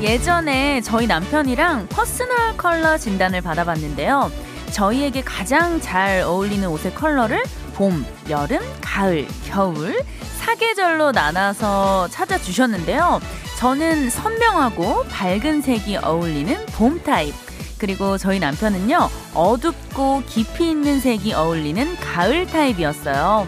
[0.00, 4.32] 예전에 저희 남편이랑 personal color 진단을 받아봤는데요.
[4.72, 7.42] 저희에게 가장 잘 어울리는 옷의 컬러를
[7.74, 10.02] 봄, 여름, 가을, 겨울
[10.38, 13.20] 사계절로 나눠서 찾아주셨는데요.
[13.58, 17.32] 저는 선명하고 밝은 색이 어울리는 봄 타입.
[17.78, 23.46] 그리고 저희 남편은요, 어둡고 깊이 있는 색이 어울리는 가을 타입이었어요.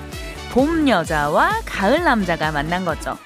[0.54, 3.18] 봄 여자와 가을 남자가 만난 거죠.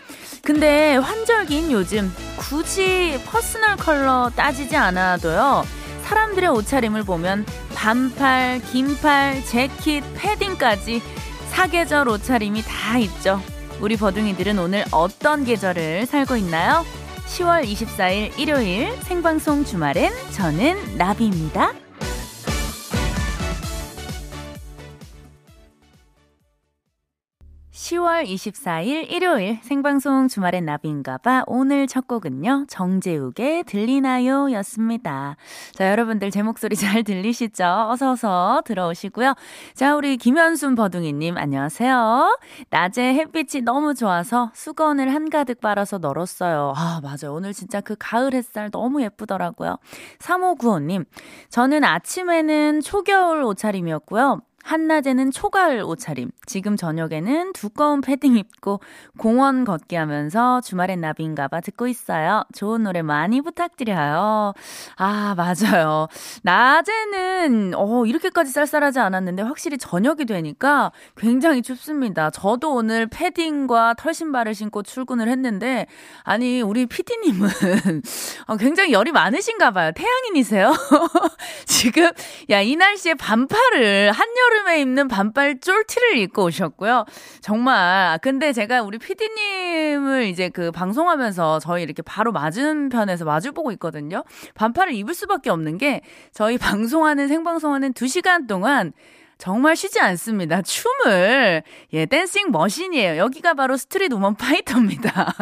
[0.43, 5.63] 근데 환절기인 요즘 굳이 personal color 따지지 않아도요.
[6.05, 11.03] 사람들의 옷차림을 보면 반팔, 긴팔, 재킷, 패딩까지
[11.51, 13.43] 사계절 옷차림이 다 있죠.
[13.83, 16.83] 우리 버둥이들은 오늘 어떤 계절을 살고 있나요?
[17.27, 21.88] 10월 24일 일요일 생방송 주말엔 저는 나비입니다.
[27.89, 31.45] 10월 24일 일요일 생방송 주말엔 나비인가봐.
[31.47, 34.53] 오늘 첫 곡은요 정재욱의 들리나요?
[34.53, 35.37] 였습니다.
[35.73, 37.65] 자 여러분들 제 목소리 잘 들리시죠?
[37.89, 39.35] 어서어서 들어오시고요.
[39.73, 42.39] 자 우리 김현순 버둥이님 안녕하세요.
[42.69, 46.75] 낮에 햇빛이 너무 좋아서 수건을 한가득 빨아서 널었어요.
[46.77, 47.33] 아 맞아요.
[47.35, 49.79] 오늘 진짜 그 가을 햇살 너무 예쁘더라고요.
[50.19, 51.07] 3595님
[51.49, 58.81] 저는 아침에는 초겨울 옷차림이었고요 한낮에는 초가을 옷차림, 지금 저녁에는 두꺼운 패딩 입고
[59.17, 62.45] 공원 걷기 하면서 주말엔 나비인가봐 듣고 있어요.
[62.55, 64.53] 좋은 노래 많이 부탁드려요.
[64.97, 66.09] 아, 맞아요.
[66.43, 72.29] 낮에는, 어, 이렇게까지 쌀쌀하지 않았는데 확실히 저녁이 되니까 굉장히 춥습니다.
[72.31, 75.87] 저도 오늘 패딩과 털신발을 신고 출근을 했는데,
[76.25, 77.49] 아니, 우리 피디님은
[78.49, 79.93] 어, 굉장히 열이 많으신가 봐요.
[79.95, 80.73] 태양인이세요?
[81.65, 82.11] 지금,
[82.51, 87.05] 야, 이 날씨에 반팔을 한여름 여름에 입는 반팔 쫄티를 입고 오셨고요.
[87.41, 94.25] 정말 근데 제가 우리 피디님을 이제 그 방송하면서 저희 이렇게 바로 맞은편에서 마주보고 있거든요.
[94.55, 96.03] 반팔을 입을 수밖에 없는 게
[96.33, 98.93] 저희 방송하는 생방송하는 2시간 동안
[99.39, 100.63] 정말 쉬지 않습니다.
[100.63, 103.17] 춤을 예 dancing machine이에요.
[103.19, 105.35] 여기가 바로 스트릿 우먼 파이터입니다.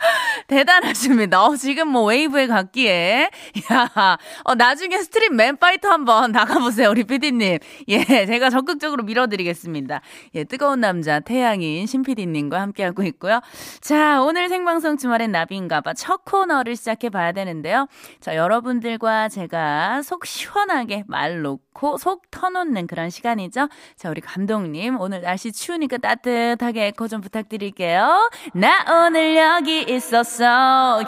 [0.50, 1.44] 대단하십니다.
[1.44, 3.30] 어, 지금 뭐 웨이브에 각기에.
[3.72, 7.58] 야, 어, 나중에 스트릿 맨파이터 한번 나가보세요, 우리 피디님.
[7.88, 10.00] 예, 제가 적극적으로 밀어드리겠습니다.
[10.34, 13.40] 예, 뜨거운 남자, 태양인 신피디님과 함께하고 있고요.
[13.80, 17.86] 자, 오늘 생방송 주말엔 나비인가봐 첫 코너를 시작해봐야 되는데요.
[18.18, 23.68] 자, 여러분들과 제가 속 시원하게 말 놓고 속 터놓는 그런 시간이죠.
[23.94, 28.30] 자, 우리 감독님, 오늘 날씨 추우니까 따뜻하게 에코 좀 부탁드릴게요.
[28.54, 30.39] 나 오늘 여기 있었어.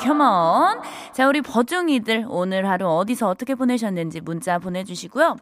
[0.01, 0.81] Come on.
[1.13, 5.37] 자, 우리 버중이들 오늘 하루 어디서 어떻게 보내셨는지 문자 보내주시고요.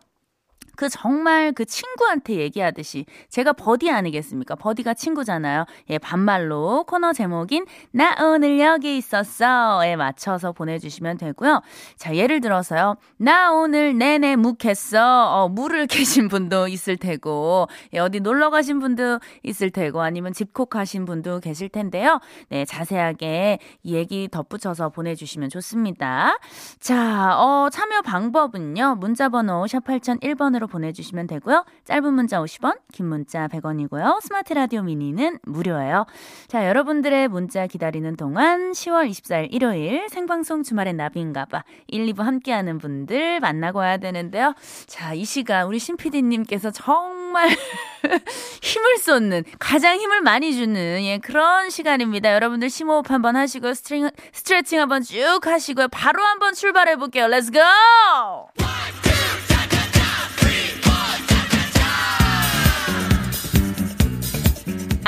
[0.81, 4.55] 그 정말 그 친구한테 얘기하듯이 제가 버디 아니겠습니까?
[4.55, 5.67] 버디가 친구잖아요.
[5.91, 11.61] 예, 반말로 코너 제목인 나 오늘 여기 있었어에 맞춰서 보내주시면 되고요.
[11.99, 12.97] 자, 예를 들어서요.
[13.19, 15.43] 나 오늘 내내 묵했어.
[15.45, 21.05] 어, 물을 캐신 분도 있을 테고, 예, 어디 놀러 가신 분도 있을 테고, 아니면 집콕하신
[21.05, 22.21] 분도 계실 텐데요.
[22.49, 26.39] 네, 자세하게 이 얘기 덧붙여서 보내주시면 좋습니다.
[26.79, 28.95] 자, 어, 참여 방법은요.
[28.95, 31.67] 문자번호 샵 8001번으로 보내주시면 되고요.
[31.85, 34.23] 짧은 문자 50원, 긴 문자 100원이고요.
[34.23, 36.07] 스마트 라디오 미니는 무료예요.
[36.49, 43.41] 자, 여러분들의 문자 기다리는 동안 10월 24일 일요일 생방송 주말엔 나비인가봐 1, 2부 함께하는 분들
[43.41, 44.55] 만나고 와야 되는데요.
[44.87, 47.51] 자, 이 시간 우리 신피디님께서 정말
[48.63, 52.33] 힘을 쏟는 가장 힘을 많이 주는 예, 그런 시간입니다.
[52.33, 55.89] 여러분들 심호흡 한번 하시고 스트링, 스트레칭 한번 쭉 하시고요.
[55.89, 57.27] 바로 한번 출발해 볼게요.
[57.27, 57.51] Let's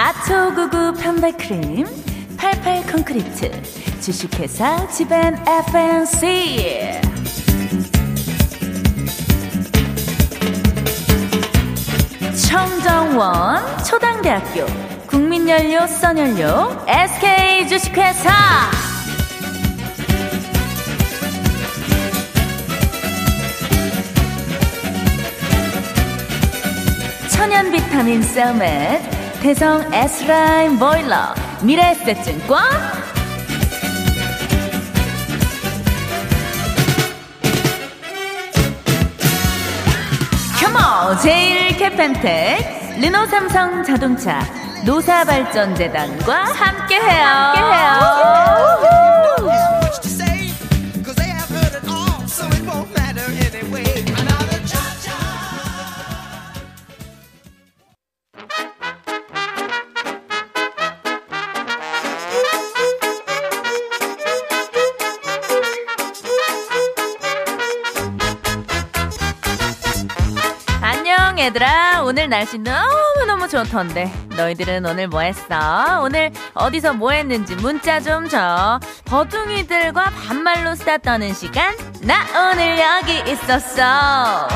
[0.04, 1.86] 아초구구 편백크림
[2.36, 3.52] 88 콘크리트
[4.00, 7.00] 주식회사 지벤 FNC
[12.48, 14.66] 청정원 초당대학교
[15.06, 18.32] 국민연료 선연료 SK 주식회사.
[27.30, 29.11] 천연 비타민 셀멧
[29.42, 32.62] 대성 S라인 보일러 미래에셋증권
[40.60, 44.38] 컴온 제일 캐펜텍 르노 삼성 자동차
[44.86, 47.26] 노사발전재단과 함께해요.
[47.26, 48.42] 함께해요.
[72.32, 76.00] 날씨 너무너무 좋던데 너희들은 오늘 뭐 했어?
[76.02, 78.80] 오늘 어디서 뭐 했는지 문자 좀 줘.
[79.04, 84.48] 버둥이들과 반말로 수다 떠는 시간 나 오늘 여기 있었어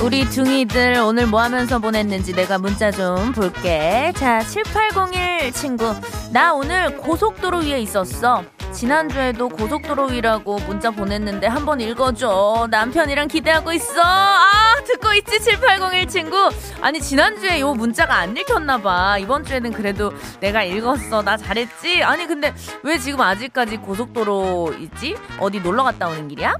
[0.00, 4.12] 우리 둥이들 오늘 뭐 하면서 보냈는지 내가 문자 좀 볼게.
[4.16, 5.94] 자, 7801 친구.
[6.32, 8.44] 나 오늘 고속도로 위에 있었어.
[8.72, 12.68] 지난주에도 고속도로 위라고 문자 보냈는데 한번 읽어줘.
[12.70, 14.02] 남편이랑 기대하고 있어.
[14.02, 16.50] 아, 듣고 있지, 7801 친구.
[16.80, 19.18] 아니, 지난주에 요 문자가 안 읽혔나봐.
[19.18, 21.22] 이번 주에는 그래도 내가 읽었어.
[21.22, 22.02] 나 잘했지?
[22.02, 25.16] 아니, 근데 왜 지금 아직까지 고속도로 있지?
[25.38, 26.56] 어디 놀러 갔다 오는 길이야?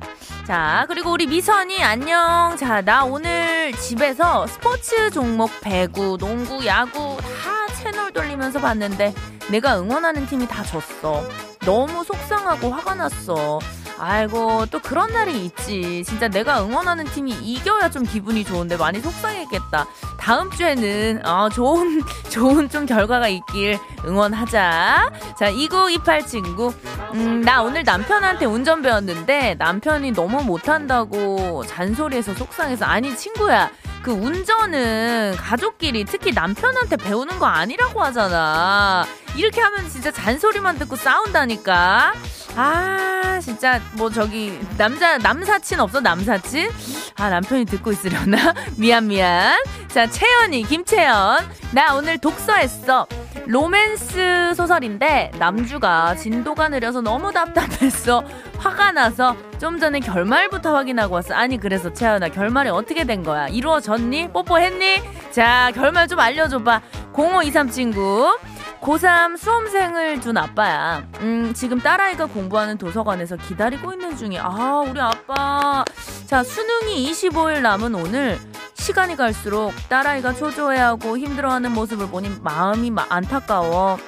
[0.46, 2.56] 자, 그리고 우리 미선이 안녕.
[2.58, 9.12] 자, 나 오늘 집에서 스포츠 종목 배구, 농구, 야구 다 채널 돌리면서 봤는데
[9.50, 11.24] 내가 응원하는 팀이 다 졌어.
[11.64, 13.58] 너무 속상하고 화가 났어.
[13.98, 16.02] 아이고 또 그런 날이 있지.
[16.04, 19.86] 진짜 내가 응원하는 팀이 이겨야 좀 기분이 좋은데 많이 속상했겠다.
[20.18, 25.10] 다음 주에는 아 좋은 좋은 좀 결과가 있길 응원하자.
[25.38, 26.72] 자 2928 친구.
[27.14, 33.70] 음, 나 오늘 남편한테 운전 배웠는데 남편이 너무 못한다고 잔소리해서 속상해서 아니 친구야.
[34.02, 39.06] 그 운전은 가족끼리 특히 남편한테 배우는 거 아니라고 하잖아.
[39.36, 42.12] 이렇게 하면 진짜 잔소리만 듣고 싸운다니까.
[42.56, 46.70] 아, 진짜 뭐 저기 남자 남사친 없어 남사친?
[47.16, 48.54] 아 남편이 듣고 있으려나?
[48.76, 49.56] 미안 미안.
[49.88, 53.06] 자 채연이 김채연 나 오늘 독서했어.
[53.46, 58.22] 로맨스 소설인데 남주가 진도가 느려서 너무 답답했어.
[58.58, 61.34] 화가 나서 좀 전에 결말부터 확인하고 왔어.
[61.34, 63.48] 아니 그래서 채연아 결말이 어떻게 된 거야?
[63.48, 64.32] 이루어졌니?
[64.32, 65.02] 뽀뽀했니?
[65.32, 66.80] 자 결말 좀 알려줘봐.
[67.12, 68.38] 0523 친구.
[68.82, 71.06] 고3 수험생을 둔 아빠야.
[71.20, 74.42] 음, 지금 딸아이가 공부하는 도서관에서 기다리고 있는 중이야.
[74.44, 75.84] 아, 우리 아빠.
[76.26, 78.40] 자, 수능이 25일 남은 오늘
[78.74, 83.98] 시간이 갈수록 딸아이가 초조해하고 힘들어하는 모습을 보니 마음이 안타까워.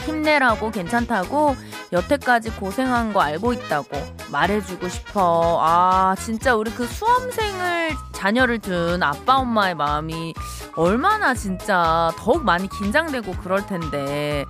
[0.00, 1.56] 힘내라고 괜찮다고
[1.92, 3.88] 여태까지 고생한 거 알고 있다고
[4.30, 5.58] 말해주고 싶어.
[5.60, 10.34] 아, 진짜 우리 그 수험생을 자녀를 둔 아빠 엄마의 마음이
[10.76, 14.44] 얼마나 진짜 더욱 많이 긴장되고 그럴 텐데.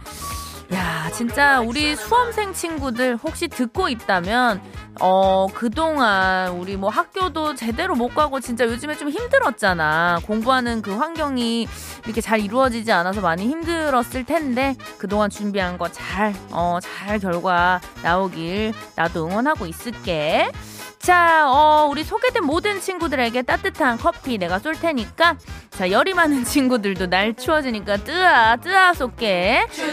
[0.73, 4.61] 야, 진짜 우리 수험생 친구들 혹시 듣고 있다면,
[5.01, 10.21] 어, 그동안 우리 뭐 학교도 제대로 못 가고 진짜 요즘에 좀 힘들었잖아.
[10.27, 11.67] 공부하는 그 환경이
[12.05, 18.73] 이렇게 잘 이루어지지 않아서 많이 힘들었을 텐데, 그동안 준비한 거 잘, 어, 잘 결과 나오길
[18.95, 20.53] 나도 응원하고 있을게.
[21.01, 25.37] 자, 어, 우리 소개된 모든 친구들에게 따뜻한 커피 내가 쏠 테니까
[25.71, 29.67] 자, 열이 많은 친구들도 날 추워지니까 뜨아, 뜨아 쏠게.
[29.75, 29.87] 좋아.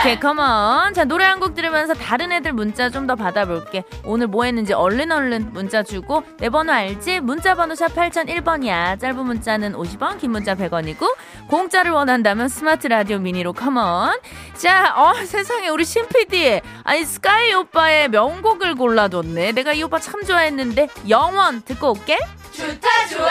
[0.00, 0.94] 오케이, come on.
[0.94, 3.84] 자, 노래 한 곡 들으면서 다른 애들 문자 좀 더 받아볼게.
[4.04, 7.20] 오늘 뭐 했는지 얼른 얼른 문자 주고 내 번호 알지?
[7.20, 8.98] 문자 번호 샵 8001번이야.
[8.98, 11.04] 짧은 문자는 50원, 긴 문자 100원이고
[11.48, 14.18] 공짜를 원한다면 스마트 라디오 미니로 come on.
[14.56, 16.60] 자, 어, 세상에 우리 신 PD.
[16.82, 19.52] 아니, 스카이 오빠의 명곡을 골라줬네.
[19.52, 22.18] 내가 이 오빠 참 좋아했는데 영원 듣고 올게.
[22.52, 23.28] 좋다, 좋아.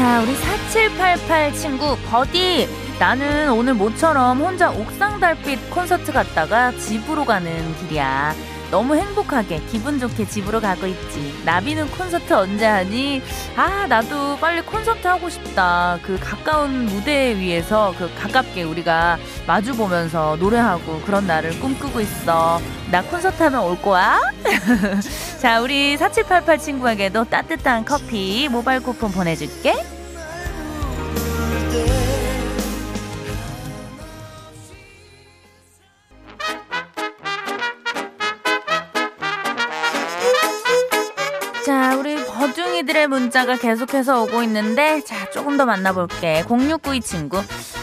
[0.00, 2.66] 자, 우리 4788 친구, 버디.
[2.98, 8.34] 나는 오늘 모처럼 혼자 옥상 달빛 콘서트 갔다가 집으로 가는 길이야.
[8.70, 11.34] 너무 행복하게 기분 좋게 집으로 가고 있지.
[11.44, 13.20] 나비는 콘서트 언제 하니?
[13.56, 15.98] 아, 나도 빨리 콘서트 하고 싶다.
[16.02, 22.60] 그 가까운 무대 위에서 그 가깝게 우리가 마주 보면서 노래하고 그런 날을 꿈꾸고 있어.
[22.92, 24.20] 나 콘서트 하면 올 거야?
[25.40, 29.74] 자, 우리 4788 친구에게도 따뜻한 커피 모바일 쿠폰 보내줄게.
[42.40, 46.42] 버중이들의 문자가 계속해서 오고 있는데, 자, 조금 더 만나볼게.
[46.48, 47.36] 0692 친구.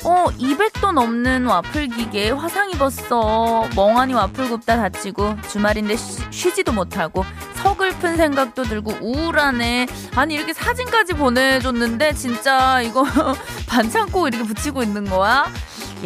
[0.03, 3.69] 어, 200도 넘는 와플 기계에 화상 입었어.
[3.75, 5.95] 멍하니 와플 굽다 다치고, 주말인데
[6.31, 7.23] 쉬, 지도 못하고,
[7.61, 9.85] 서글픈 생각도 들고, 우울하네.
[10.15, 13.05] 아니, 이렇게 사진까지 보내줬는데, 진짜 이거
[13.69, 15.45] 반창 고 이렇게 붙이고 있는 거야?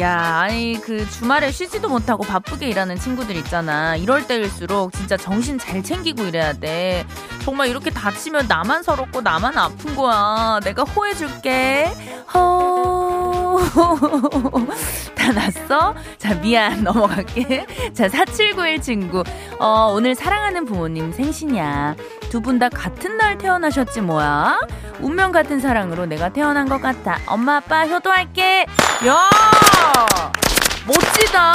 [0.00, 3.94] 야, 아니 그 주말에 쉬지도 못하고 바쁘게 일하는 친구들 있잖아.
[3.96, 7.06] 이럴 때일수록 진짜 정신 잘 챙기고 이래야 돼.
[7.42, 10.60] 정말 이렇게 다치면 나만 서럽고 나만 아픈 거야.
[10.64, 11.92] 내가 호해 줄게.
[12.34, 13.60] 호.
[15.14, 15.94] 다 났어?
[16.18, 16.82] 자, 미안.
[16.84, 17.66] 넘어갈게.
[17.92, 19.22] 자, 4791 친구.
[19.58, 21.96] 어, 오늘 사랑하는 부모님 생신이야.
[22.32, 24.58] 두 분 다 같은 날 태어나셨지 뭐야?
[25.00, 27.18] 운명 같은 사랑으로 내가 태어난 것 같아.
[27.26, 28.64] 엄마 아빠 효도할게.
[29.06, 29.30] 야
[30.86, 31.52] 멋지다.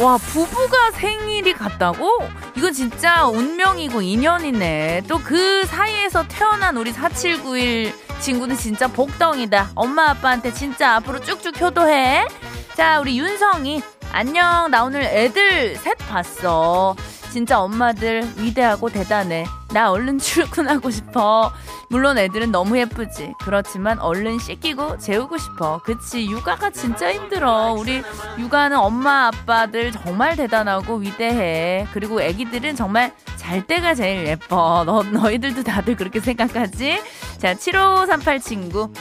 [0.00, 2.26] 와 부부가 생일이 같다고?
[2.56, 5.02] 이거 진짜 운명이고 인연이네.
[5.08, 9.72] 또 그 사이에서 태어난 우리 4791 친구는 진짜 복덩이다.
[9.74, 12.26] 엄마 아빠한테 진짜 앞으로 쭉쭉 효도해.
[12.74, 16.96] 자 우리 윤성이 안녕 나 오늘 애들 셋 봤어.
[17.32, 19.46] 진짜 엄마들 위대하고 대단해.
[19.72, 21.50] 나 얼른 출근하고 싶어.
[21.88, 23.32] 물론 애들은 너무 예쁘지.
[23.40, 25.80] 그렇지만 얼른 씻기고 재우고 싶어.
[25.82, 26.26] 그치.
[26.26, 27.72] 육아가 진짜 힘들어.
[27.72, 28.02] 우리
[28.38, 31.86] 육아는 엄마, 아빠들 정말 대단하고 위대해.
[31.94, 34.82] 그리고 애기들은 정말 잘 때가 제일 예뻐.
[34.84, 37.00] 너, 너희들도 다들 그렇게 생각하지?
[37.38, 38.92] 자, 7538 친구.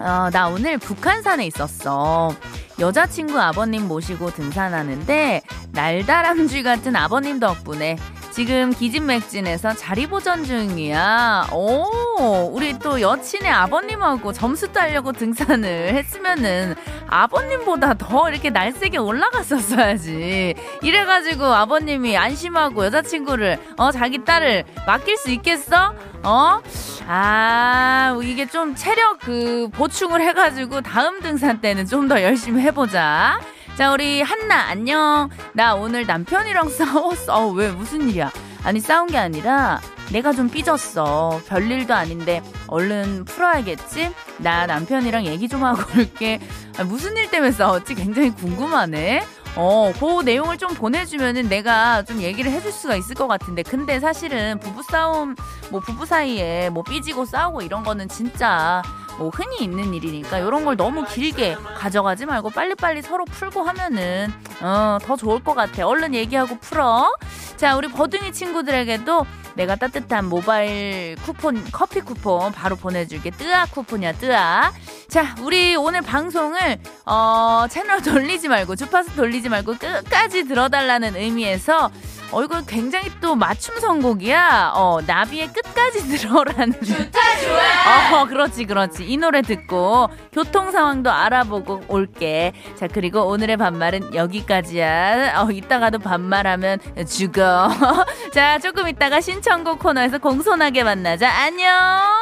[0.00, 2.34] 어, 나 오늘 북한산에 있었어.
[2.80, 7.96] 여자친구 아버님 모시고 등산하는데 날다람쥐 같은 아버님 덕분에
[8.40, 11.48] 지금 기진맥진에서 자리 보전 중이야.
[11.52, 16.74] 오, 우리 또 여친의 아버님하고 점수 따려고 등산을 했으면은
[17.06, 20.54] 아버님보다 더 이렇게 날쌔게 올라갔었어야지.
[20.80, 25.94] 이래가지고 아버님이 안심하고 여자친구를, 어, 자기 딸을 맡길 수 있겠어?
[26.22, 26.62] 어?
[27.08, 33.38] 아, 이게 좀 체력 그 보충을 해가지고 다음 등산 때는 좀 더 열심히 해보자.
[33.80, 35.30] 자, 우리 한나, 안녕.
[35.54, 37.34] 나 오늘 남편이랑 싸웠어.
[37.34, 38.30] 어, 왜, 무슨 일이야?
[38.62, 39.80] 아니, 싸운 게 아니라
[40.12, 41.40] 내가 좀 삐졌어.
[41.48, 44.12] 별일도 아닌데 얼른 풀어야겠지?
[44.36, 46.40] 나 남편이랑 얘기 좀 하고 올게.
[46.76, 47.94] 아, 무슨 일 때문에 싸웠지?
[47.94, 49.24] 굉장히 궁금하네.
[49.56, 53.62] 어, 그 내용을 좀 보내주면은 내가 좀 얘기를 해줄 수가 있을 것 같은데.
[53.62, 55.36] 근데 사실은 부부싸움,
[55.70, 58.82] 뭐 부부 사이에 뭐 삐지고 싸우고 이런 거는 진짜
[59.20, 64.96] 뭐 흔히 있는 일이니까 이런 걸 너무 길게 가져가지 말고 빨리빨리 서로 풀고 하면은 어,
[65.02, 65.86] 더 좋을 것 같아.
[65.86, 67.14] 얼른 얘기하고 풀어.
[67.58, 73.30] 자, 우리 버둥이 친구들에게도 내가 따뜻한 모바일 쿠폰, 커피 쿠폰 바로 보내줄게.
[73.30, 74.72] 뜨아 쿠폰이야, 뜨아.
[75.08, 81.90] 자, 우리 오늘 방송을, 어, 채널 돌리지 말고, 주파수 돌리지 말고 끝까지 들어달라는 의미에서
[82.32, 84.72] 어, 이거 굉장히 또 맞춤 선곡이야.
[84.74, 86.72] 어, 나비의 끝까지 들어라는.
[86.72, 88.20] 좋다, 좋아.
[88.22, 89.04] 어, 그렇지, 그렇지.
[89.06, 92.52] 이 노래 듣고 교통 상황도 알아보고 올게.
[92.76, 95.40] 자, 그리고 오늘의 반말은 여기까지야.
[95.40, 97.68] 어, 이따가도 반말하면 죽어.
[98.32, 101.28] 자, 조금 이따가 신청곡 코너에서 공손하게 만나자.
[101.30, 102.19] 안녕!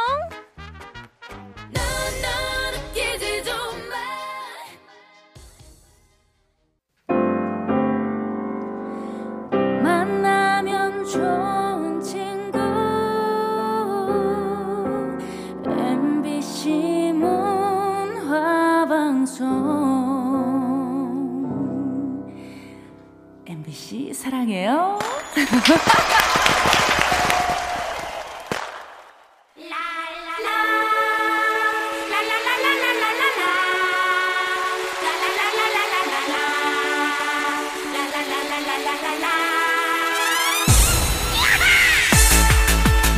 [23.88, 24.98] MBC 사랑해요.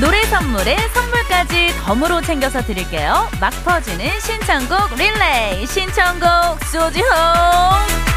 [0.00, 3.28] 노래 선물에 선물까지 덤으로 챙겨서 드릴게요.
[3.40, 5.66] 막 퍼지는 신청곡 릴레이.
[5.66, 8.09] 신청곡 소지호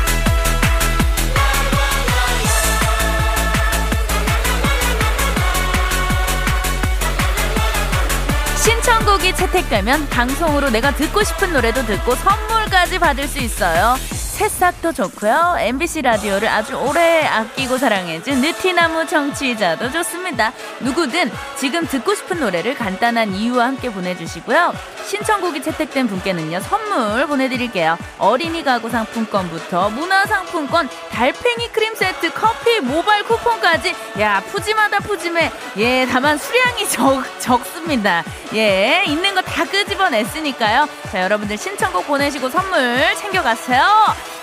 [9.23, 13.95] 신청곡이 채택되면 방송으로 내가 듣고 싶은 노래도 듣고 선물까지 받을 수 있어요.
[14.33, 15.57] 새싹도 좋고요.
[15.59, 20.51] MBC 라디오를 아주 오래 아끼고 사랑해준 느티나무 청취자도 좋습니다.
[20.79, 24.73] 누구든 지금 듣고 싶은 노래를 간단한 이유와 함께 보내주시고요.
[25.05, 27.97] 신청곡이 채택된 분께는요 선물 보내드릴게요.
[28.17, 35.51] 어린이 가구 상품권부터 문화상품권, 달팽이 크림 세트, 커피, 모바일 쿠폰까지 야 푸짐하다 푸짐해.
[35.77, 38.23] 예 다만 수량이 적 적습니다.
[38.55, 40.87] 예 있는 거 다 끄집어냈으니까요.
[41.11, 43.83] 자 여러분들 신청곡 보내시고 선물 챙겨가세요.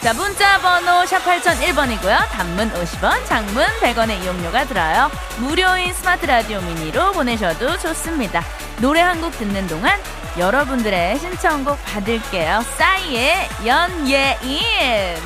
[0.00, 2.28] 자 문자 번호 샵 8001번이고요.
[2.30, 5.10] 단문 50원, 장문 100원의 이용료가 들어요.
[5.38, 8.42] 무료인 스마트 라디오 미니로 보내셔도 좋습니다.
[8.80, 10.00] 노래 한 곡 듣는 동안
[10.38, 12.64] 여러분들의 신청곡 받을게요.
[12.78, 15.18] 싸이의 연예인.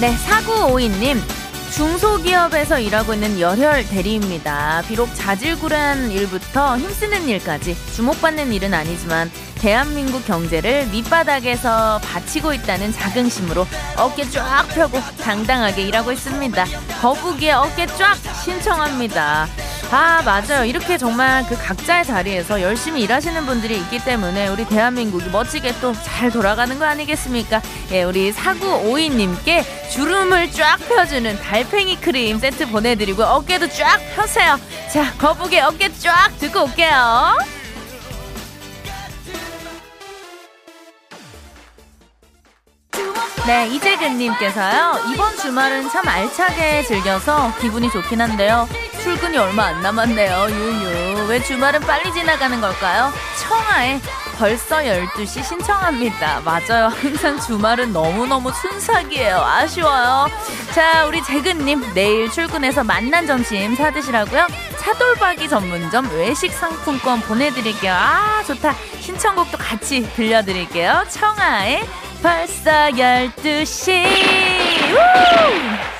[0.00, 1.20] 네, 4952님.
[1.70, 4.82] 중소기업에서 일하고 있는 열혈 대리입니다.
[4.88, 14.28] 비록 자질구레한 일부터 힘쓰는 일까지 주목받는 일은 아니지만 대한민국 경제를 밑바닥에서 받치고 있다는 자긍심으로 어깨
[14.30, 16.64] 쫙 펴고 당당하게 일하고 있습니다.
[17.00, 19.48] 거북이의 어깨 쫙 신청합니다.
[19.90, 20.64] 아, 맞아요.
[20.66, 26.30] 이렇게 정말 그 각자의 자리에서 열심히 일하시는 분들이 있기 때문에 우리 대한민국이 멋지게 또 잘
[26.30, 27.62] 돌아가는 거 아니겠습니까?
[27.92, 34.58] 예, 우리 사구오이님께 주름을 쫙 펴주는 달팽이 크림 세트 보내드리고 어깨도 쫙 펴세요.
[34.92, 37.36] 자, 거북이 어깨 쫙 듣고 올게요.
[43.48, 45.04] 네, 이재근님께서요.
[45.10, 48.68] 이번 주말은 참 알차게 즐겨서 기분이 좋긴 한데요.
[49.02, 50.48] 출근이 얼마 안 남았네요.
[50.50, 51.26] 유유.
[51.30, 53.10] 왜 주말은 빨리 지나가는 걸까요?
[53.40, 54.02] 청하에
[54.36, 56.42] 벌써 12시 신청합니다.
[56.44, 56.88] 맞아요.
[56.88, 59.38] 항상 주말은 너무너무 순삭이에요.
[59.38, 60.26] 아쉬워요.
[60.74, 64.46] 자, 우리 재근님, 내일 출근해서 만난 점심 사드시라고요.
[64.78, 67.94] 차돌박이 전문점 외식 상품권 보내드릴게요.
[67.94, 68.74] 아, 좋다.
[69.00, 71.06] 신청곡도 같이 들려드릴게요.
[71.08, 71.88] 청하의
[72.22, 74.04] 벌써 12시.
[74.92, 75.97] 우!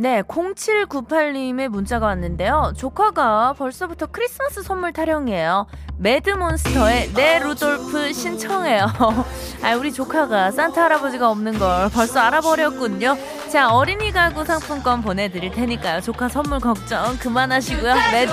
[0.00, 2.72] 네, 0798님의 문자가 왔는데요.
[2.76, 5.66] 조카가 벌써부터 크리스마스 선물 타령이에요.
[5.98, 8.86] 매드몬스터의 내 루돌프 신청해요.
[9.60, 13.16] 아, 우리 조카가 산타 할아버지가 없는 걸 벌써 알아버렸군요.
[13.50, 16.00] 자, 어린이 가구 상품권 보내드릴 테니까요.
[16.00, 17.94] 조카 선물 걱정 그만하시고요.
[18.12, 18.32] 매드,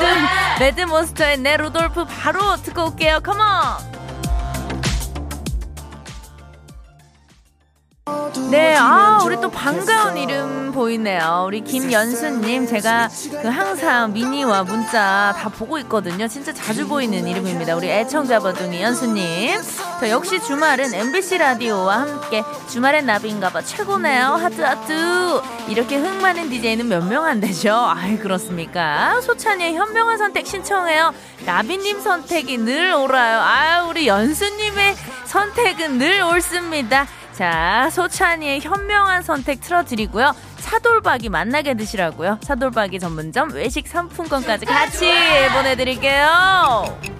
[0.59, 3.21] 매드몬스터의 내 루돌프 바로 듣고 올게요.
[3.23, 3.94] Come on!
[8.55, 11.43] 네, 아, 우리 또 반가운 이름 보이네요.
[11.45, 13.09] 우리 김연수님, 제가
[13.41, 16.25] 그 항상 미니와 문자 다 보고 있거든요.
[16.29, 17.75] 진짜 자주 보이는 이름입니다.
[17.75, 19.59] 우리 애청자버둥이 연수님.
[19.99, 24.25] 저 역시 주말은 MBC 라디오와 함께 주말엔 나비인가봐 최고네요.
[24.35, 25.41] 하트 하트.
[25.67, 27.73] 이렇게 흥 많은 DJ는 몇 명 안 되죠?
[27.75, 29.19] 아이, 그렇습니까?
[29.21, 31.13] 소찬이의 현명한 선택 신청해요.
[31.45, 33.39] 나비님 선택이 늘 옳아요.
[33.41, 37.05] 아, 우리 연수님의 선택은 늘 옳습니다.
[37.35, 40.33] 자, 소찬이의 현명한 선택 틀어드리고요.
[40.57, 42.39] 차돌박이 만나게 드시라고요.
[42.41, 45.11] 차돌박이 전문점 외식 상품권까지 같이
[45.53, 47.14] 보내드릴게요.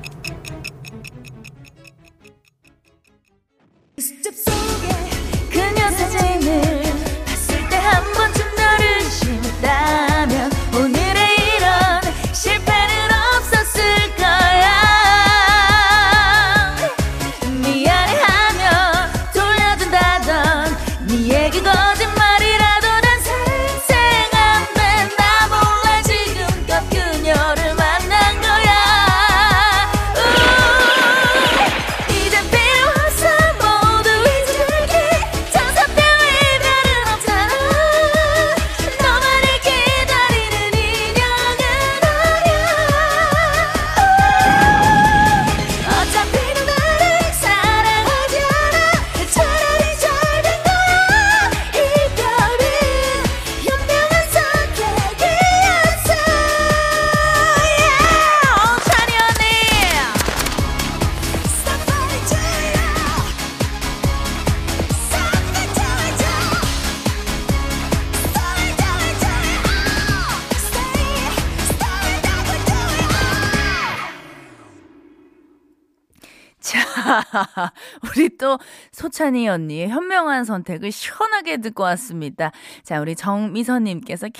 [76.66, 76.80] 자,
[78.02, 78.58] 우리 또
[78.92, 82.52] 소찬이 언니의 현명한 선택을 시원하게 듣고 왔습니다.
[82.82, 84.34] 자, 우리 정미선님께서 캬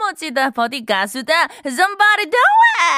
[0.00, 2.38] 멋지다 버디 가수다 somebody do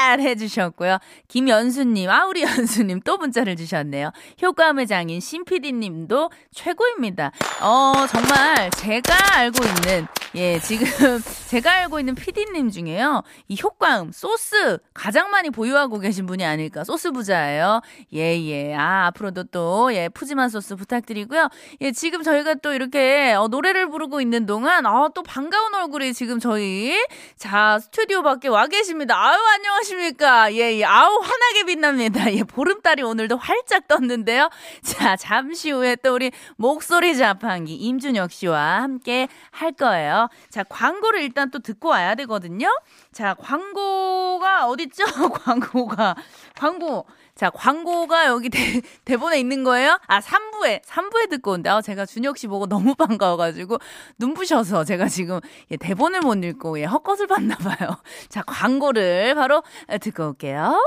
[0.09, 0.99] it 해주셨고요.
[1.29, 4.11] 김연수님, 아 우리 연수님 또 문자를 주셨네요.
[4.43, 7.31] 효과음의 장인 신PD님도 최고입니다.
[7.61, 10.87] 어 정말 제가 알고 있는 예 지금
[11.49, 17.11] 제가 알고 있는 PD님 중에요 이 효과음 소스 가장 많이 보유하고 계신 분이 아닐까 소스
[17.13, 17.83] 부자예요.
[18.15, 18.75] 예 예.
[18.75, 21.49] 아 앞으로도 또 예 푸짐한 소스 부탁드리고요.
[21.83, 26.95] 예 지금 저희가 또 이렇게 어, 노래를 부르고 있는 동안 아또 반가운 얼굴이 지금 저희
[27.37, 29.17] 자 스튜디오 밖에 와 계십니다.
[29.19, 30.53] 아유 안녕하십니까.
[30.53, 32.33] 예, 예 아우 환하게 빛납니다.
[32.35, 34.49] 예 보름달이 오늘도 활짝 떴는데요.
[34.83, 40.29] 자 잠시 후에 또 우리 목소리 자판기 임준혁 씨와 함께 할 거예요.
[40.51, 42.69] 자 광고를 일단 또 듣고 와야 되거든요.
[43.11, 45.05] 자 광고가 어딨죠?
[45.45, 46.15] 광고가
[46.55, 48.59] 광고 자, 광고가 여기 대,
[49.05, 49.99] 대본에 있는 거예요?
[50.07, 51.75] 아, 3부에, 3부에 듣고 온다.
[51.75, 53.79] 아, 제가 준혁 씨 보고 너무 반가워가지고
[54.19, 55.41] 눈부셔서 제가 지금
[55.71, 57.97] 예, 대본을 못 읽고 예, 헛것을 봤나 봐요.
[58.29, 59.63] 자, 광고를 바로
[60.01, 60.79] 듣고 올게요.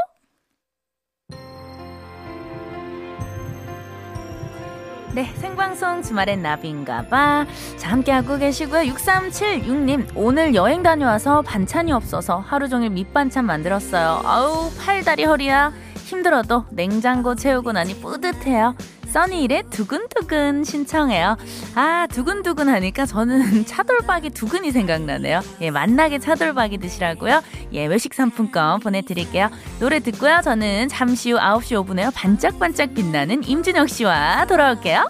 [5.13, 7.45] 네, 생방송 주말엔 나비인가봐.
[7.77, 8.91] 자, 함께하고 계시고요.
[8.93, 14.21] 6376님, 오늘 여행 다녀와서 반찬이 없어서 하루 종일 밑반찬 만들었어요.
[14.25, 15.71] 아우, 팔다리 허리야.
[16.05, 18.75] 힘들어도 냉장고 채우고 나니 뿌듯해요.
[19.07, 21.37] 써니일의 두근두근 신청해요.
[21.73, 25.41] 아, 두근두근 하니까 저는 차돌박이 두근이 생각나네요.
[25.61, 27.41] 예, 만나게 차돌박이 드시라고요.
[27.73, 29.49] 예, 외식 상품권 보내드릴게요.
[29.79, 30.41] 노래 듣고요.
[30.43, 32.11] 저는 잠시 후 9시 5분에요.
[32.13, 35.09] 반짝반짝 빛나는 임준혁 씨와 돌아올게요.